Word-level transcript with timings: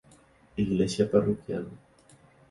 Iglesia 0.63 1.05
parroquial. 1.11 1.65